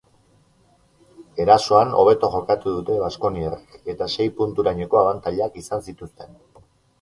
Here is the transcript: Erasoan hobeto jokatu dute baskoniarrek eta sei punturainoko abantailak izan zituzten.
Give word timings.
Erasoan 1.43 1.93
hobeto 2.03 2.29
jokatu 2.35 2.73
dute 2.77 2.95
baskoniarrek 3.03 3.93
eta 3.95 4.09
sei 4.15 4.27
punturainoko 4.41 5.03
abantailak 5.03 5.61
izan 5.63 5.87
zituzten. 5.91 6.35